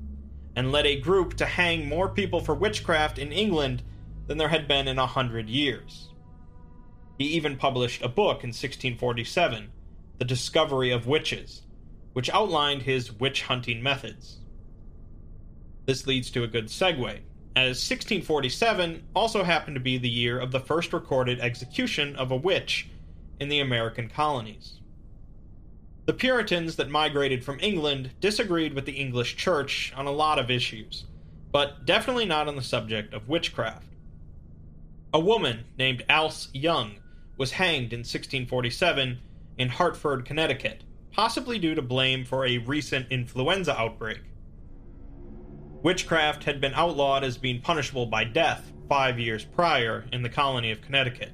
and 0.56 0.72
led 0.72 0.86
a 0.86 1.00
group 1.00 1.36
to 1.36 1.46
hang 1.46 1.88
more 1.88 2.10
people 2.10 2.39
for 2.39 2.56
witchcraft 2.56 3.20
in 3.20 3.32
England 3.32 3.84
than 4.27 4.38
there 4.38 4.50
had 4.50 4.67
been 4.67 4.88
in 4.88 4.98
a 4.98 5.06
hundred 5.06 5.50
years. 5.50 6.10
He 7.17 7.25
even 7.25 7.58
published 7.58 8.01
a 8.01 8.10
book 8.10 8.44
in 8.44 8.50
1647, 8.50 9.72
The 10.17 10.25
Discovery 10.25 10.91
of 10.91 11.08
Witches, 11.08 11.62
which 12.14 12.30
outlined 12.30 12.82
his 12.84 13.12
witch 13.12 13.44
hunting 13.44 13.82
methods. 13.82 14.38
This 15.86 16.08
leads 16.08 16.30
to 16.32 16.44
a 16.44 16.48
good 16.48 16.68
segue, 16.68 17.20
as 17.56 17.78
1647 17.90 19.04
also 19.16 19.44
happened 19.44 19.76
to 19.76 19.82
be 19.82 19.98
the 19.98 20.10
year 20.10 20.40
of 20.40 20.52
the 20.52 20.60
first 20.60 20.94
recorded 20.94 21.40
execution 21.40 22.16
of 22.16 22.32
a 22.32 22.36
witch 22.36 22.90
in 23.40 23.50
the 23.50 23.60
American 23.60 24.10
colonies. 24.10 24.80
The 26.06 26.14
Puritans 26.14 26.76
that 26.78 26.90
migrated 26.90 27.44
from 27.44 27.60
England 27.60 28.12
disagreed 28.20 28.74
with 28.74 28.86
the 28.86 28.94
English 28.94 29.36
Church 29.36 29.92
on 29.96 30.06
a 30.06 30.12
lot 30.12 30.40
of 30.40 30.52
issues, 30.52 31.06
but 31.52 31.86
definitely 31.86 32.26
not 32.26 32.48
on 32.48 32.56
the 32.56 32.62
subject 32.62 33.14
of 33.14 33.28
witchcraft. 33.28 33.88
A 35.14 35.20
woman 35.20 35.66
named 35.78 36.06
Alce 36.10 36.50
Young 36.54 36.98
was 37.38 37.54
hanged 37.54 37.92
in 37.92 38.00
1647 38.00 39.20
in 39.58 39.70
Hartford, 39.70 40.26
Connecticut, 40.26 40.84
possibly 41.17 41.57
due 41.57 41.74
to 41.74 41.81
blame 41.81 42.24
for 42.24 42.45
a 42.45 42.59
recent 42.59 43.07
influenza 43.09 43.75
outbreak. 43.75 44.21
Witchcraft 45.81 46.43
had 46.43 46.62
been 46.62 46.75
outlawed 46.75 47.24
as 47.24 47.39
being 47.39 47.59
punishable 47.59 48.05
by 48.05 48.24
death 48.24 48.71
five 48.88 49.19
years 49.19 49.43
prior 49.43 50.05
in 50.13 50.21
the 50.21 50.29
colony 50.29 50.69
of 50.69 50.79
Connecticut. 50.79 51.31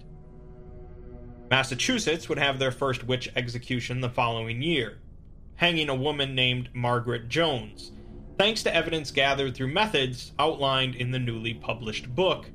Massachusetts 1.51 2.29
would 2.29 2.37
have 2.37 2.59
their 2.59 2.71
first 2.71 3.03
witch 3.03 3.29
execution 3.35 3.99
the 3.99 4.09
following 4.09 4.61
year, 4.61 4.99
hanging 5.55 5.89
a 5.89 5.95
woman 5.95 6.33
named 6.33 6.69
Margaret 6.73 7.27
Jones, 7.27 7.91
thanks 8.37 8.63
to 8.63 8.73
evidence 8.73 9.11
gathered 9.11 9.53
through 9.53 9.67
methods 9.73 10.31
outlined 10.39 10.95
in 10.95 11.11
the 11.11 11.19
newly 11.19 11.53
published 11.53 12.15
book, 12.15 12.49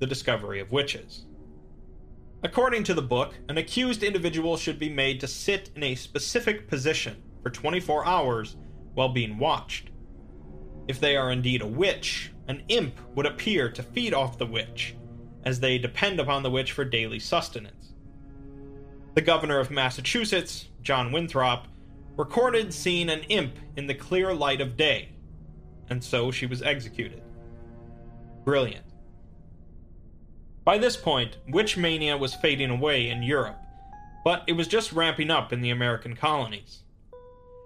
The 0.00 0.06
Discovery 0.06 0.60
of 0.60 0.70
Witches. 0.70 1.24
According 2.42 2.84
to 2.84 2.94
the 2.94 3.02
book, 3.02 3.34
an 3.48 3.58
accused 3.58 4.04
individual 4.04 4.56
should 4.56 4.78
be 4.78 4.88
made 4.88 5.18
to 5.20 5.26
sit 5.26 5.70
in 5.74 5.82
a 5.82 5.96
specific 5.96 6.68
position 6.68 7.20
for 7.42 7.50
24 7.50 8.06
hours 8.06 8.56
while 8.94 9.08
being 9.08 9.38
watched. 9.38 9.90
If 10.86 11.00
they 11.00 11.16
are 11.16 11.32
indeed 11.32 11.62
a 11.62 11.66
witch, 11.66 12.30
an 12.46 12.62
imp 12.68 12.94
would 13.16 13.26
appear 13.26 13.70
to 13.72 13.82
feed 13.82 14.14
off 14.14 14.38
the 14.38 14.46
witch, 14.46 14.94
as 15.44 15.58
they 15.58 15.78
depend 15.78 16.20
upon 16.20 16.44
the 16.44 16.50
witch 16.50 16.70
for 16.70 16.84
daily 16.84 17.18
sustenance. 17.18 17.92
The 19.14 19.22
governor 19.22 19.58
of 19.58 19.72
Massachusetts, 19.72 20.68
John 20.80 21.10
Winthrop, 21.10 21.66
recorded 22.16 22.72
seeing 22.72 23.10
an 23.10 23.20
imp 23.28 23.54
in 23.76 23.88
the 23.88 23.94
clear 23.94 24.32
light 24.32 24.60
of 24.60 24.76
day, 24.76 25.08
and 25.90 26.02
so 26.02 26.30
she 26.30 26.46
was 26.46 26.62
executed. 26.62 27.22
Brilliant. 28.44 28.84
By 30.68 30.76
this 30.76 30.98
point, 30.98 31.38
witch 31.48 31.78
mania 31.78 32.18
was 32.18 32.34
fading 32.34 32.68
away 32.68 33.08
in 33.08 33.22
Europe, 33.22 33.58
but 34.22 34.42
it 34.46 34.52
was 34.52 34.68
just 34.68 34.92
ramping 34.92 35.30
up 35.30 35.50
in 35.50 35.62
the 35.62 35.70
American 35.70 36.14
colonies. 36.14 36.82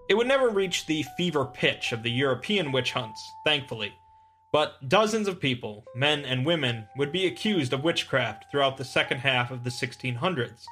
It 0.08 0.14
would 0.14 0.28
never 0.28 0.50
reach 0.50 0.86
the 0.86 1.04
fever 1.16 1.44
pitch 1.44 1.90
of 1.90 2.04
the 2.04 2.12
European 2.12 2.70
witch 2.70 2.92
hunts, 2.92 3.20
thankfully, 3.44 3.92
but 4.52 4.88
dozens 4.88 5.26
of 5.26 5.40
people, 5.40 5.84
men 5.96 6.24
and 6.24 6.46
women, 6.46 6.86
would 6.96 7.10
be 7.10 7.26
accused 7.26 7.72
of 7.72 7.82
witchcraft 7.82 8.44
throughout 8.52 8.76
the 8.76 8.84
second 8.84 9.18
half 9.18 9.50
of 9.50 9.64
the 9.64 9.70
1600s, 9.70 10.62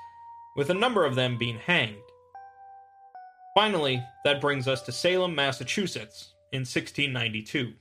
with 0.54 0.70
a 0.70 0.74
number 0.74 1.04
of 1.04 1.16
them 1.16 1.36
being 1.36 1.58
hanged. 1.58 1.96
Finally, 3.56 4.00
that 4.22 4.40
brings 4.40 4.68
us 4.68 4.82
to 4.82 4.92
Salem, 4.92 5.34
Massachusetts, 5.34 6.34
in 6.52 6.60
1692. 6.60 7.72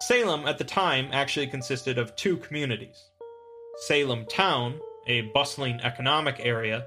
Salem 0.00 0.46
at 0.46 0.58
the 0.58 0.64
time 0.64 1.08
actually 1.12 1.46
consisted 1.46 1.98
of 1.98 2.14
two 2.16 2.36
communities 2.36 3.10
Salem 3.86 4.26
Town, 4.26 4.78
a 5.06 5.22
bustling 5.34 5.80
economic 5.80 6.36
area, 6.40 6.86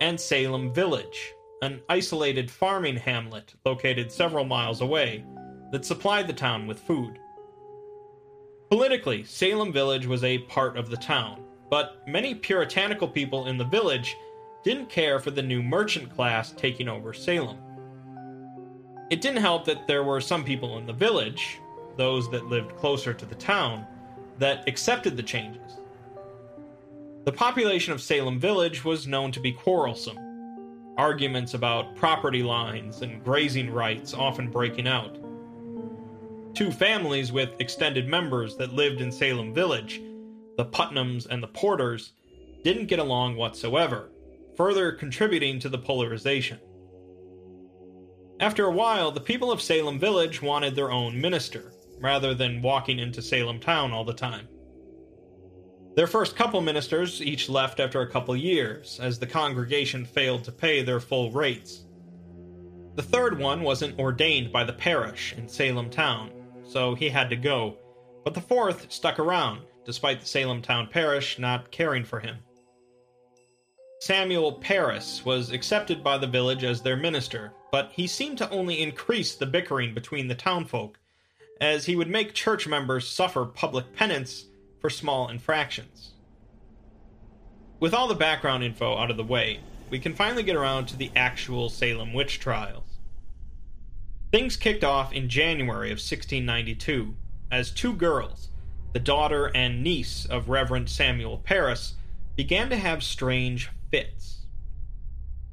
and 0.00 0.20
Salem 0.20 0.72
Village, 0.72 1.32
an 1.62 1.80
isolated 1.88 2.50
farming 2.50 2.96
hamlet 2.96 3.54
located 3.64 4.12
several 4.12 4.44
miles 4.44 4.80
away 4.80 5.24
that 5.70 5.84
supplied 5.84 6.26
the 6.26 6.32
town 6.32 6.66
with 6.66 6.78
food. 6.80 7.18
Politically, 8.70 9.24
Salem 9.24 9.72
Village 9.72 10.06
was 10.06 10.24
a 10.24 10.38
part 10.40 10.76
of 10.76 10.90
the 10.90 10.96
town, 10.96 11.42
but 11.70 12.06
many 12.06 12.34
puritanical 12.34 13.08
people 13.08 13.46
in 13.46 13.56
the 13.56 13.64
village 13.64 14.14
didn't 14.62 14.90
care 14.90 15.18
for 15.18 15.30
the 15.30 15.42
new 15.42 15.62
merchant 15.62 16.14
class 16.14 16.52
taking 16.52 16.88
over 16.88 17.14
Salem. 17.14 17.58
It 19.10 19.20
didn't 19.20 19.40
help 19.40 19.64
that 19.66 19.86
there 19.86 20.04
were 20.04 20.20
some 20.20 20.44
people 20.44 20.78
in 20.78 20.86
the 20.86 20.92
village, 20.92 21.60
those 21.96 22.30
that 22.30 22.46
lived 22.46 22.76
closer 22.76 23.12
to 23.14 23.26
the 23.26 23.34
town, 23.34 23.86
that 24.38 24.66
accepted 24.68 25.16
the 25.16 25.22
changes. 25.22 25.78
The 27.24 27.32
population 27.32 27.92
of 27.92 28.00
Salem 28.00 28.40
Village 28.40 28.84
was 28.84 29.06
known 29.06 29.30
to 29.32 29.40
be 29.40 29.52
quarrelsome, 29.52 30.18
arguments 30.98 31.54
about 31.54 31.94
property 31.94 32.42
lines 32.42 33.02
and 33.02 33.22
grazing 33.22 33.70
rights 33.70 34.14
often 34.14 34.50
breaking 34.50 34.88
out. 34.88 35.18
Two 36.54 36.70
families 36.70 37.32
with 37.32 37.60
extended 37.60 38.08
members 38.08 38.56
that 38.56 38.74
lived 38.74 39.00
in 39.00 39.10
Salem 39.10 39.54
Village, 39.54 40.02
the 40.56 40.66
Putnams 40.66 41.26
and 41.26 41.42
the 41.42 41.48
Porters, 41.48 42.12
didn't 42.64 42.86
get 42.86 42.98
along 42.98 43.36
whatsoever, 43.36 44.10
further 44.56 44.92
contributing 44.92 45.58
to 45.60 45.68
the 45.68 45.78
polarization. 45.78 46.58
After 48.40 48.66
a 48.66 48.72
while, 48.72 49.12
the 49.12 49.20
people 49.20 49.52
of 49.52 49.62
Salem 49.62 49.98
Village 49.98 50.42
wanted 50.42 50.74
their 50.74 50.90
own 50.90 51.20
minister, 51.20 51.72
rather 52.02 52.34
than 52.34 52.60
walking 52.60 52.98
into 52.98 53.22
Salem 53.22 53.60
town 53.60 53.92
all 53.92 54.04
the 54.04 54.12
time. 54.12 54.48
Their 55.94 56.06
first 56.06 56.36
couple 56.36 56.60
ministers 56.60 57.20
each 57.20 57.48
left 57.48 57.78
after 57.78 58.00
a 58.00 58.10
couple 58.10 58.34
years, 58.34 58.98
as 59.00 59.18
the 59.18 59.26
congregation 59.26 60.04
failed 60.04 60.42
to 60.44 60.52
pay 60.52 60.82
their 60.82 61.00
full 61.00 61.30
rates. 61.30 61.84
The 62.94 63.02
third 63.02 63.38
one 63.38 63.62
wasn't 63.62 63.98
ordained 63.98 64.52
by 64.52 64.64
the 64.64 64.72
parish 64.72 65.34
in 65.36 65.48
Salem 65.48 65.90
town, 65.90 66.30
so 66.64 66.94
he 66.94 67.08
had 67.08 67.28
to 67.30 67.36
go, 67.36 67.76
but 68.24 68.34
the 68.34 68.40
fourth 68.40 68.90
stuck 68.90 69.18
around, 69.18 69.60
despite 69.84 70.20
the 70.20 70.26
Salem 70.26 70.62
town 70.62 70.88
parish 70.90 71.38
not 71.38 71.70
caring 71.70 72.04
for 72.04 72.20
him. 72.20 72.36
Samuel 74.00 74.54
Parris 74.54 75.24
was 75.24 75.52
accepted 75.52 76.02
by 76.02 76.18
the 76.18 76.26
village 76.26 76.64
as 76.64 76.82
their 76.82 76.96
minister, 76.96 77.52
but 77.70 77.92
he 77.92 78.06
seemed 78.06 78.38
to 78.38 78.50
only 78.50 78.80
increase 78.80 79.34
the 79.34 79.46
bickering 79.46 79.94
between 79.94 80.26
the 80.26 80.34
townfolk 80.34 80.98
as 81.60 81.86
he 81.86 81.96
would 81.96 82.08
make 82.08 82.34
church 82.34 82.66
members 82.66 83.08
suffer 83.08 83.44
public 83.44 83.94
penance 83.94 84.46
for 84.80 84.90
small 84.90 85.28
infractions. 85.28 86.12
With 87.80 87.94
all 87.94 88.08
the 88.08 88.14
background 88.14 88.64
info 88.64 88.96
out 88.96 89.10
of 89.10 89.16
the 89.16 89.24
way, 89.24 89.60
we 89.90 89.98
can 89.98 90.14
finally 90.14 90.42
get 90.42 90.56
around 90.56 90.86
to 90.86 90.96
the 90.96 91.10
actual 91.14 91.68
Salem 91.68 92.12
witch 92.12 92.40
trials. 92.40 92.84
Things 94.30 94.56
kicked 94.56 94.84
off 94.84 95.12
in 95.12 95.28
January 95.28 95.88
of 95.88 95.98
1692 95.98 97.14
as 97.50 97.70
two 97.70 97.92
girls, 97.92 98.48
the 98.92 98.98
daughter 98.98 99.50
and 99.54 99.82
niece 99.82 100.24
of 100.24 100.48
Reverend 100.48 100.88
Samuel 100.88 101.38
Parris, 101.38 101.94
began 102.34 102.70
to 102.70 102.76
have 102.76 103.02
strange 103.02 103.70
fits. 103.90 104.46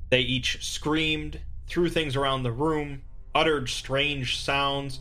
They 0.09 0.21
each 0.21 0.65
screamed, 0.65 1.41
threw 1.67 1.89
things 1.89 2.15
around 2.15 2.43
the 2.43 2.51
room, 2.51 3.01
uttered 3.35 3.69
strange 3.69 4.37
sounds, 4.39 4.99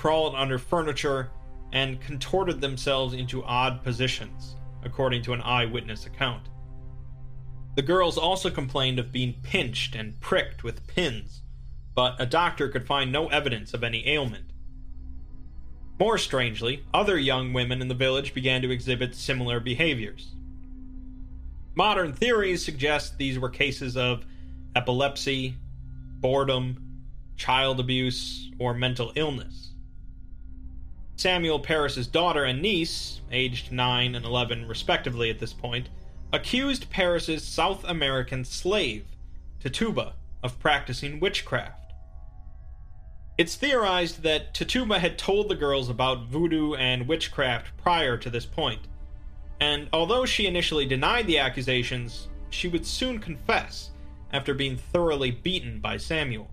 crawled 0.00 0.34
under 0.34 0.58
furniture, 0.58 1.30
and 1.74 2.00
contorted 2.00 2.58
themselves 2.58 3.12
into 3.12 3.44
odd 3.44 3.84
positions, 3.84 4.56
according 4.82 5.20
to 5.20 5.34
an 5.34 5.42
eyewitness 5.42 6.06
account. 6.06 6.48
The 7.76 7.82
girls 7.82 8.16
also 8.16 8.48
complained 8.48 8.98
of 8.98 9.12
being 9.12 9.34
pinched 9.42 9.94
and 9.94 10.18
pricked 10.18 10.64
with 10.64 10.86
pins, 10.86 11.42
but 11.94 12.18
a 12.18 12.24
doctor 12.24 12.70
could 12.70 12.86
find 12.86 13.12
no 13.12 13.28
evidence 13.28 13.74
of 13.74 13.84
any 13.84 14.08
ailment. 14.08 14.54
More 15.98 16.16
strangely, 16.16 16.82
other 16.94 17.18
young 17.18 17.52
women 17.52 17.82
in 17.82 17.88
the 17.88 17.94
village 17.94 18.32
began 18.32 18.62
to 18.62 18.70
exhibit 18.70 19.14
similar 19.14 19.60
behaviors. 19.60 20.34
Modern 21.74 22.14
theories 22.14 22.64
suggest 22.64 23.18
these 23.18 23.38
were 23.38 23.50
cases 23.50 23.98
of 23.98 24.24
epilepsy, 24.74 25.56
boredom, 26.20 27.02
child 27.36 27.80
abuse, 27.80 28.50
or 28.58 28.72
mental 28.72 29.12
illness. 29.14 29.69
Samuel 31.20 31.60
Parris's 31.60 32.06
daughter 32.06 32.44
and 32.44 32.62
niece, 32.62 33.20
aged 33.30 33.70
9 33.70 34.14
and 34.14 34.24
11 34.24 34.66
respectively 34.66 35.28
at 35.28 35.38
this 35.38 35.52
point, 35.52 35.90
accused 36.32 36.88
Parris's 36.88 37.44
South 37.44 37.84
American 37.84 38.42
slave, 38.42 39.04
Tituba, 39.62 40.14
of 40.42 40.58
practicing 40.58 41.20
witchcraft. 41.20 41.92
It's 43.36 43.54
theorized 43.54 44.22
that 44.22 44.54
Tituba 44.54 44.98
had 44.98 45.18
told 45.18 45.50
the 45.50 45.54
girls 45.54 45.90
about 45.90 46.24
voodoo 46.24 46.72
and 46.72 47.06
witchcraft 47.06 47.76
prior 47.76 48.16
to 48.16 48.30
this 48.30 48.46
point, 48.46 48.80
and 49.60 49.90
although 49.92 50.24
she 50.24 50.46
initially 50.46 50.86
denied 50.86 51.26
the 51.26 51.38
accusations, 51.38 52.28
she 52.48 52.66
would 52.66 52.86
soon 52.86 53.18
confess 53.18 53.90
after 54.32 54.54
being 54.54 54.78
thoroughly 54.78 55.30
beaten 55.30 55.80
by 55.80 55.98
Samuel. 55.98 56.50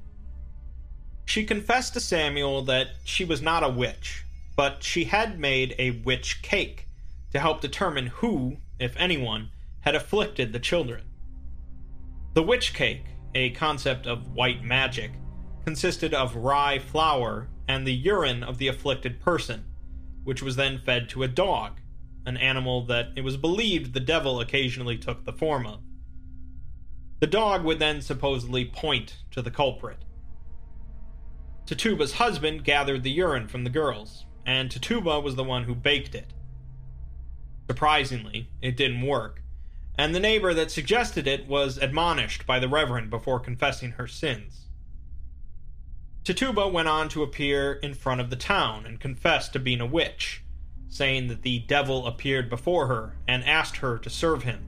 She 1.23 1.45
confessed 1.45 1.93
to 1.93 2.01
Samuel 2.01 2.63
that 2.63 2.87
she 3.05 3.23
was 3.23 3.41
not 3.41 3.63
a 3.63 3.69
witch, 3.69 4.25
but 4.57 4.83
she 4.83 5.05
had 5.05 5.39
made 5.39 5.75
a 5.77 5.91
witch 5.91 6.41
cake 6.41 6.89
to 7.31 7.39
help 7.39 7.61
determine 7.61 8.07
who, 8.07 8.57
if 8.79 8.97
anyone, 8.97 9.51
had 9.81 9.93
afflicted 9.93 10.51
the 10.51 10.59
children. 10.59 11.03
The 12.33 12.41
witch 12.41 12.73
cake, 12.73 13.05
a 13.35 13.51
concept 13.51 14.07
of 14.07 14.33
white 14.33 14.63
magic, 14.63 15.11
consisted 15.63 16.13
of 16.13 16.35
rye 16.35 16.79
flour 16.79 17.49
and 17.67 17.85
the 17.85 17.93
urine 17.93 18.43
of 18.43 18.57
the 18.57 18.67
afflicted 18.67 19.21
person, 19.21 19.63
which 20.23 20.41
was 20.41 20.55
then 20.55 20.79
fed 20.79 21.07
to 21.09 21.23
a 21.23 21.27
dog, 21.27 21.79
an 22.25 22.35
animal 22.35 22.83
that 22.85 23.09
it 23.15 23.23
was 23.23 23.37
believed 23.37 23.93
the 23.93 23.99
devil 23.99 24.39
occasionally 24.41 24.97
took 24.97 25.23
the 25.23 25.33
form 25.33 25.67
of. 25.67 25.81
The 27.19 27.27
dog 27.27 27.63
would 27.63 27.79
then 27.79 28.01
supposedly 28.01 28.65
point 28.65 29.17
to 29.31 29.43
the 29.43 29.51
culprit. 29.51 29.99
Tituba's 31.67 32.13
husband 32.13 32.63
gathered 32.63 33.03
the 33.03 33.11
urine 33.11 33.47
from 33.47 33.63
the 33.63 33.69
girls, 33.69 34.25
and 34.47 34.71
Tituba 34.71 35.19
was 35.19 35.35
the 35.35 35.43
one 35.43 35.65
who 35.65 35.75
baked 35.75 36.15
it. 36.15 36.33
Surprisingly, 37.69 38.49
it 38.61 38.77
didn't 38.77 39.01
work, 39.01 39.43
and 39.97 40.15
the 40.15 40.21
neighbor 40.21 40.53
that 40.53 40.71
suggested 40.71 41.27
it 41.27 41.47
was 41.47 41.77
admonished 41.77 42.47
by 42.47 42.57
the 42.57 42.69
Reverend 42.69 43.09
before 43.09 43.41
confessing 43.41 43.91
her 43.91 44.07
sins. 44.07 44.67
Tituba 46.23 46.67
went 46.67 46.87
on 46.87 47.09
to 47.09 47.23
appear 47.23 47.73
in 47.73 47.93
front 47.93 48.21
of 48.21 48.29
the 48.29 48.35
town 48.37 48.85
and 48.85 49.01
confessed 49.01 49.51
to 49.53 49.59
being 49.59 49.81
a 49.81 49.85
witch, 49.85 50.43
saying 50.87 51.27
that 51.27 51.41
the 51.41 51.59
devil 51.59 52.07
appeared 52.07 52.49
before 52.49 52.87
her 52.87 53.17
and 53.27 53.43
asked 53.43 53.77
her 53.77 53.97
to 53.97 54.09
serve 54.09 54.43
him. 54.43 54.65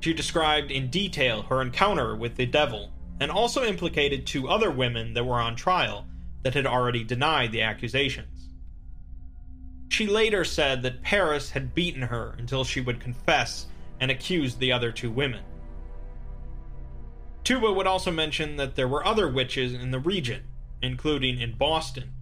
She 0.00 0.14
described 0.14 0.70
in 0.70 0.90
detail 0.90 1.42
her 1.42 1.60
encounter 1.60 2.14
with 2.14 2.36
the 2.36 2.46
devil 2.46 2.92
and 3.20 3.32
also 3.32 3.64
implicated 3.64 4.26
two 4.26 4.48
other 4.48 4.70
women 4.70 5.14
that 5.14 5.24
were 5.24 5.40
on 5.40 5.56
trial 5.56 6.06
that 6.42 6.54
had 6.54 6.66
already 6.66 7.04
denied 7.04 7.52
the 7.52 7.62
accusations. 7.62 8.48
She 9.88 10.06
later 10.06 10.44
said 10.44 10.82
that 10.82 11.02
Parris 11.02 11.50
had 11.50 11.74
beaten 11.74 12.02
her 12.02 12.34
until 12.38 12.64
she 12.64 12.80
would 12.80 13.00
confess 13.00 13.66
and 14.00 14.10
accuse 14.10 14.54
the 14.54 14.72
other 14.72 14.92
two 14.92 15.10
women. 15.10 15.42
Tituba 17.44 17.72
would 17.72 17.86
also 17.86 18.10
mention 18.10 18.56
that 18.56 18.76
there 18.76 18.88
were 18.88 19.06
other 19.06 19.28
witches 19.28 19.72
in 19.72 19.90
the 19.90 19.98
region, 19.98 20.44
including 20.82 21.40
in 21.40 21.56
Boston, 21.56 22.12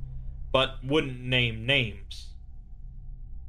but 0.52 0.76
wouldn't 0.84 1.20
name 1.20 1.66
names. 1.66 2.28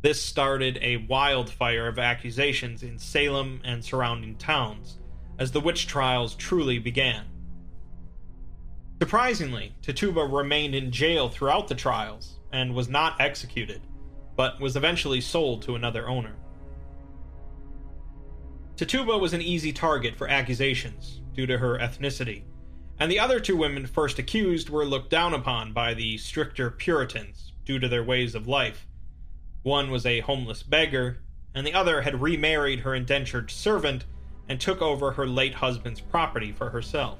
This 0.01 0.21
started 0.21 0.79
a 0.81 0.97
wildfire 0.97 1.87
of 1.87 1.99
accusations 1.99 2.83
in 2.83 2.97
Salem 2.97 3.61
and 3.63 3.85
surrounding 3.85 4.35
towns 4.35 4.97
as 5.39 5.51
the 5.51 5.61
witch 5.61 5.87
trials 5.87 6.35
truly 6.35 6.79
began. 6.79 7.25
Surprisingly, 8.99 9.75
Tituba 9.83 10.23
remained 10.25 10.73
in 10.73 10.91
jail 10.91 11.29
throughout 11.29 11.67
the 11.67 11.75
trials 11.75 12.39
and 12.51 12.73
was 12.73 12.89
not 12.89 13.19
executed, 13.21 13.81
but 14.35 14.59
was 14.59 14.75
eventually 14.75 15.21
sold 15.21 15.61
to 15.61 15.75
another 15.75 16.07
owner. 16.07 16.35
Tituba 18.75 19.17
was 19.17 19.33
an 19.33 19.41
easy 19.41 19.71
target 19.71 20.15
for 20.15 20.27
accusations 20.27 21.21
due 21.33 21.45
to 21.45 21.59
her 21.59 21.77
ethnicity, 21.77 22.43
and 22.99 23.11
the 23.11 23.19
other 23.19 23.39
two 23.39 23.55
women 23.55 23.85
first 23.85 24.17
accused 24.17 24.69
were 24.69 24.85
looked 24.85 25.11
down 25.11 25.33
upon 25.33 25.73
by 25.73 25.93
the 25.93 26.17
stricter 26.17 26.71
Puritans 26.71 27.53
due 27.65 27.77
to 27.77 27.87
their 27.87 28.03
ways 28.03 28.33
of 28.33 28.47
life. 28.47 28.87
One 29.61 29.91
was 29.91 30.05
a 30.07 30.21
homeless 30.21 30.63
beggar, 30.63 31.19
and 31.53 31.65
the 31.65 31.73
other 31.73 32.01
had 32.01 32.21
remarried 32.21 32.79
her 32.79 32.95
indentured 32.95 33.51
servant 33.51 34.05
and 34.49 34.59
took 34.59 34.81
over 34.81 35.11
her 35.11 35.27
late 35.27 35.55
husband's 35.55 36.01
property 36.01 36.51
for 36.51 36.69
herself. 36.71 37.19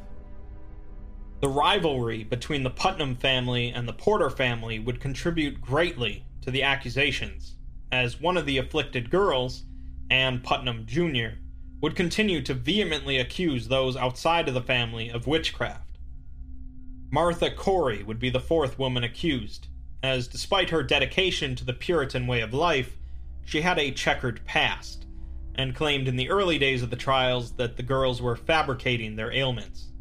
The 1.40 1.50
rivalry 1.50 2.24
between 2.24 2.64
the 2.64 2.72
Putnam 2.72 3.16
family 3.16 3.70
and 3.70 3.88
the 3.88 3.94
Porter 3.94 4.32
family 4.32 4.80
would 4.80 5.00
contribute 5.00 5.62
greatly 5.62 6.26
to 6.42 6.50
the 6.50 6.64
accusations, 6.64 7.54
as 7.92 8.20
one 8.20 8.38
of 8.38 8.48
the 8.48 8.58
afflicted 8.58 9.12
girls, 9.12 9.64
Ann 10.10 10.42
Putnam 10.42 10.88
Jr., 10.88 11.38
would 11.80 11.96
continue 11.96 12.42
to 12.42 12.56
vehemently 12.56 13.18
accuse 13.18 13.68
those 13.68 13.96
outside 13.96 14.48
of 14.48 14.56
the 14.56 14.64
family 14.64 15.10
of 15.10 15.28
witchcraft. 15.28 16.00
Martha 17.12 17.52
Corey 17.52 18.02
would 18.02 18.18
be 18.18 18.32
the 18.32 18.40
fourth 18.40 18.80
woman 18.80 19.04
accused, 19.04 19.68
as 20.02 20.28
despite 20.28 20.72
her 20.72 20.82
dedication 20.82 21.56
to 21.56 21.64
the 21.64 21.74
Puritan 21.74 22.26
way 22.26 22.42
of 22.42 22.52
life, 22.52 22.98
she 23.46 23.62
had 23.62 23.78
a 23.78 23.92
checkered 23.92 24.44
past, 24.44 25.06
and 25.54 25.76
claimed 25.76 26.08
in 26.08 26.16
the 26.16 26.32
early 26.32 26.58
days 26.58 26.82
of 26.82 26.90
the 26.90 26.96
trials 26.96 27.52
that 27.54 27.78
the 27.78 27.84
girls 27.84 28.24
were 28.24 28.36
fabricating 28.36 29.16
their 29.16 29.32
ailments. 29.32 29.92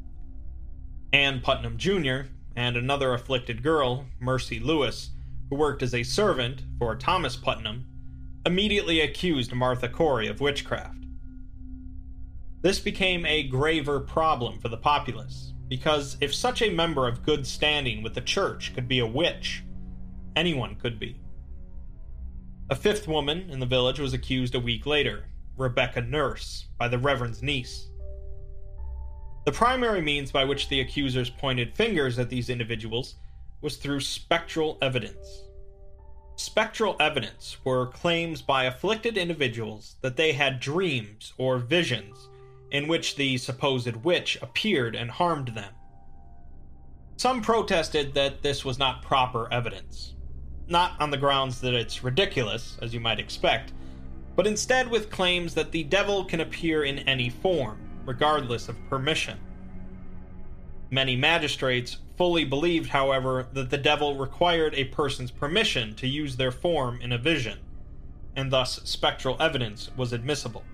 Ann 1.13 1.41
Putnam 1.41 1.77
Jr., 1.77 2.29
and 2.57 2.77
another 2.77 3.13
afflicted 3.13 3.63
girl, 3.63 4.07
Mercy 4.19 4.59
Lewis, 4.59 5.11
who 5.51 5.57
worked 5.57 5.83
as 5.83 5.95
a 5.95 6.03
servant 6.03 6.63
for 6.79 6.97
Thomas 6.97 7.37
Putnam, 7.37 7.87
immediately 8.45 9.01
accused 9.01 9.53
Martha 9.53 9.89
Corey 9.89 10.27
of 10.29 10.41
witchcraft. 10.41 11.05
This 12.63 12.79
became 12.79 13.27
a 13.27 13.47
graver 13.47 14.01
problem 14.01 14.59
for 14.59 14.69
the 14.69 14.77
populace, 14.77 15.53
because 15.69 16.17
if 16.21 16.35
such 16.35 16.63
a 16.63 16.71
member 16.71 17.07
of 17.07 17.25
good 17.25 17.47
standing 17.47 18.03
with 18.03 18.15
the 18.15 18.21
church 18.21 18.75
could 18.75 18.89
be 18.89 19.01
a 19.01 19.07
witch, 19.07 19.63
anyone 20.35 20.77
could 20.77 20.99
be. 20.99 21.21
A 22.71 22.75
fifth 22.75 23.07
woman 23.07 23.51
in 23.51 23.61
the 23.61 23.67
village 23.67 24.01
was 24.01 24.13
accused 24.13 24.55
a 24.55 24.61
week 24.61 24.87
later, 24.87 25.27
Rebecca 25.57 26.01
Nurse, 26.01 26.67
by 26.79 26.89
the 26.89 26.99
Reverend's 26.99 27.43
niece. 27.43 27.91
The 29.47 29.53
primary 29.53 30.03
means 30.03 30.33
by 30.33 30.45
which 30.45 30.69
the 30.69 30.81
accusers 30.81 31.31
pointed 31.31 31.77
fingers 31.77 32.19
at 32.19 32.29
these 32.29 32.51
individuals 32.51 33.15
was 33.61 33.77
through 33.77 34.01
spectral 34.01 34.77
evidence. 34.83 35.45
Spectral 36.35 36.97
evidence 36.99 37.57
were 37.65 37.87
claims 37.87 38.43
by 38.43 38.65
afflicted 38.65 39.17
individuals 39.17 39.99
that 40.01 40.17
they 40.17 40.33
had 40.33 40.59
dreams 40.59 41.33
or 41.39 41.59
visions 41.59 42.29
in 42.73 42.89
which 42.89 43.15
the 43.15 43.39
supposed 43.39 43.95
witch 43.95 44.37
appeared 44.43 44.97
and 44.97 45.13
harmed 45.13 45.55
them. 45.55 45.73
Some 47.17 47.41
protested 47.41 48.15
that 48.15 48.43
this 48.43 48.65
was 48.65 48.81
not 48.81 49.03
proper 49.03 49.51
evidence, 49.53 50.17
not 50.67 51.01
on 51.01 51.13
the 51.13 51.17
grounds 51.17 51.61
that 51.61 51.73
it's 51.73 52.03
ridiculous, 52.03 52.79
as 52.83 52.93
you 52.93 52.99
might 52.99 53.21
expect, 53.21 53.73
but 54.35 54.49
instead 54.49 54.91
with 54.91 55.09
claims 55.09 55.55
that 55.55 55.71
the 55.71 55.85
devil 55.85 56.25
can 56.25 56.41
appear 56.41 56.83
in 56.83 56.99
any 56.99 57.31
form 57.31 57.86
regardless 58.07 58.69
of 58.69 58.77
permission. 58.89 59.39
Many 60.91 61.17
magistrates 61.17 61.99
fully 62.17 62.45
believed, 62.45 62.91
however, 62.91 63.49
that 63.53 63.71
the 63.71 63.77
devil 63.77 64.17
required 64.17 64.75
a 64.75 64.85
person's 64.85 65.31
permission 65.31 65.95
to 65.97 66.07
use 66.07 66.37
their 66.37 66.53
form 66.53 67.01
in 67.03 67.13
a 67.13 67.19
vision, 67.19 67.59
and 68.37 68.51
thus 68.53 68.81
spectral 68.85 69.37
evidence 69.41 69.91
was 69.97 70.13
admissible. 70.13 70.65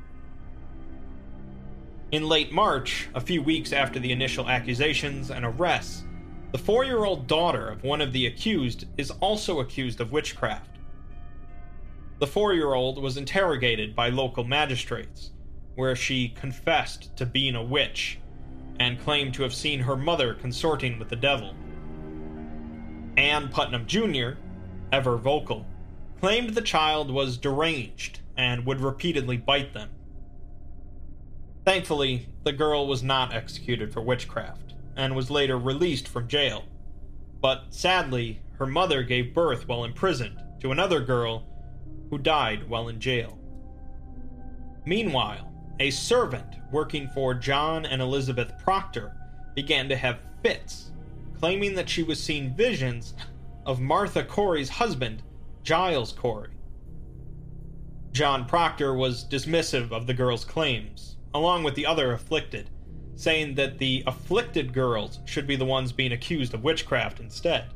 In 2.12 2.28
late 2.28 2.52
March, 2.52 3.08
a 3.14 3.20
few 3.20 3.42
weeks 3.42 3.72
after 3.72 3.98
the 3.98 4.12
initial 4.12 4.48
accusations 4.48 5.30
and 5.30 5.46
arrests, 5.46 6.04
the 6.52 6.58
four 6.58 6.84
year 6.84 7.04
old 7.04 7.26
daughter 7.26 7.70
of 7.70 7.82
one 7.82 8.02
of 8.02 8.12
the 8.12 8.26
accused 8.26 8.84
is 8.98 9.10
also 9.10 9.60
accused 9.60 10.02
of 10.02 10.12
witchcraft. 10.12 10.68
The 12.18 12.26
four 12.26 12.52
year 12.52 12.74
old 12.74 13.02
was 13.02 13.16
interrogated 13.16 13.96
by 13.96 14.10
local 14.10 14.44
magistrates, 14.44 15.30
where 15.74 15.96
she 15.96 16.28
confessed 16.28 17.14
to 17.16 17.26
being 17.26 17.54
a 17.54 17.62
witch 17.62 18.18
and 18.78 19.00
claimed 19.00 19.34
to 19.34 19.42
have 19.42 19.54
seen 19.54 19.80
her 19.80 19.96
mother 19.96 20.34
consorting 20.34 20.98
with 20.98 21.08
the 21.08 21.16
devil. 21.16 21.54
Ann 23.16 23.48
Putnam 23.48 23.86
Jr., 23.86 24.38
ever 24.90 25.16
vocal, 25.16 25.66
claimed 26.20 26.50
the 26.50 26.62
child 26.62 27.10
was 27.10 27.36
deranged 27.36 28.20
and 28.36 28.64
would 28.66 28.80
repeatedly 28.80 29.36
bite 29.36 29.72
them. 29.72 29.90
Thankfully, 31.64 32.28
the 32.44 32.52
girl 32.52 32.86
was 32.86 33.02
not 33.02 33.32
executed 33.32 33.92
for 33.92 34.00
witchcraft 34.00 34.74
and 34.96 35.14
was 35.14 35.30
later 35.30 35.58
released 35.58 36.08
from 36.08 36.28
jail. 36.28 36.64
But 37.40 37.66
sadly, 37.70 38.40
her 38.58 38.66
mother 38.66 39.02
gave 39.02 39.34
birth 39.34 39.68
while 39.68 39.84
imprisoned 39.84 40.42
to 40.60 40.72
another 40.72 41.00
girl 41.00 41.44
who 42.10 42.18
died 42.18 42.68
while 42.68 42.88
in 42.88 43.00
jail. 43.00 43.38
Meanwhile, 44.84 45.51
a 45.80 45.90
servant 45.90 46.56
working 46.70 47.08
for 47.08 47.34
John 47.34 47.86
and 47.86 48.00
Elizabeth 48.00 48.52
Proctor 48.62 49.16
began 49.54 49.88
to 49.88 49.96
have 49.96 50.20
fits, 50.42 50.92
claiming 51.38 51.74
that 51.74 51.88
she 51.88 52.02
was 52.02 52.22
seeing 52.22 52.54
visions 52.54 53.14
of 53.66 53.80
Martha 53.80 54.24
Corey's 54.24 54.68
husband, 54.68 55.22
Giles 55.62 56.12
Corey. 56.12 56.50
John 58.12 58.44
Proctor 58.44 58.94
was 58.94 59.24
dismissive 59.24 59.90
of 59.90 60.06
the 60.06 60.14
girls' 60.14 60.44
claims, 60.44 61.16
along 61.34 61.64
with 61.64 61.74
the 61.74 61.86
other 61.86 62.12
afflicted, 62.12 62.68
saying 63.14 63.54
that 63.54 63.78
the 63.78 64.02
afflicted 64.06 64.72
girls 64.72 65.20
should 65.24 65.46
be 65.46 65.56
the 65.56 65.64
ones 65.64 65.92
being 65.92 66.12
accused 66.12 66.54
of 66.54 66.64
witchcraft 66.64 67.20
instead. 67.20 67.66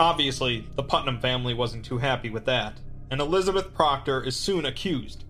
Obviously, 0.00 0.66
the 0.76 0.82
Putnam 0.82 1.20
family 1.20 1.54
wasn't 1.54 1.84
too 1.84 1.98
happy 1.98 2.30
with 2.30 2.44
that, 2.44 2.80
and 3.10 3.20
Elizabeth 3.20 3.74
Proctor 3.74 4.22
is 4.22 4.36
soon 4.36 4.64
accused. 4.64 5.24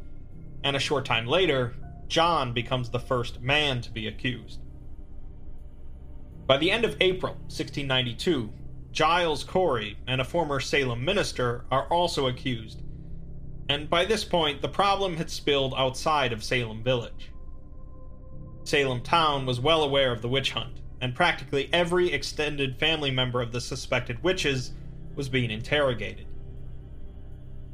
And 0.65 0.77
a 0.77 0.81
short 0.81 1.05
time 1.05 1.27
later, 1.27 1.75
John 2.09 2.53
becomes 2.53 2.91
the 2.91 2.99
first 2.99 3.41
man 3.41 3.81
to 3.83 3.91
be 3.91 4.07
accused. 4.07 4.61
By 6.47 6.57
the 6.57 6.71
end 6.71 6.85
of 6.85 6.97
April 7.01 7.35
1692, 7.49 8.51
Giles 8.91 9.45
Corey 9.45 9.99
and 10.07 10.21
a 10.21 10.25
former 10.25 10.61
Salem 10.61 11.05
minister 11.05 11.67
are 11.71 11.87
also 11.89 12.27
accused, 12.27 12.83
and 13.69 13.91
by 13.91 14.07
this 14.07 14.25
point 14.25 14.63
the 14.63 14.69
problem 14.69 15.17
had 15.17 15.31
spilled 15.31 15.75
outside 15.77 16.33
of 16.33 16.43
Salem 16.43 16.83
village. 16.83 17.31
Salem 18.65 19.03
town 19.03 19.45
was 19.45 19.61
well 19.61 19.83
aware 19.83 20.11
of 20.11 20.23
the 20.23 20.29
witch 20.29 20.53
hunt, 20.53 20.81
and 21.03 21.15
practically 21.15 21.69
every 21.73 22.11
extended 22.11 22.79
family 22.79 23.11
member 23.11 23.43
of 23.43 23.53
the 23.53 23.61
suspected 23.61 24.23
witches 24.23 24.73
was 25.15 25.29
being 25.29 25.51
interrogated. 25.51 26.27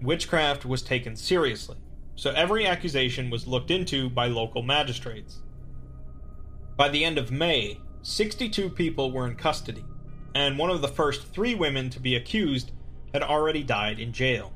Witchcraft 0.03 0.65
was 0.65 0.83
taken 0.83 1.15
seriously, 1.15 1.77
so 2.17 2.31
every 2.31 2.67
accusation 2.67 3.29
was 3.29 3.47
looked 3.47 3.71
into 3.71 4.09
by 4.09 4.27
local 4.27 4.63
magistrates. 4.63 5.43
By 6.77 6.89
the 6.89 7.05
end 7.05 7.19
of 7.19 7.31
May, 7.31 7.81
62 8.03 8.71
people 8.71 9.13
were 9.13 9.27
in 9.27 9.37
custody, 9.37 9.85
and 10.35 10.59
one 10.59 10.71
of 10.71 10.81
the 10.81 10.89
first 10.89 11.27
three 11.29 11.55
women 11.55 11.91
to 11.91 12.01
be 12.01 12.17
accused 12.17 12.73
had 13.13 13.23
already 13.23 13.63
died 13.63 14.01
in 14.01 14.13
jail. 14.13 14.54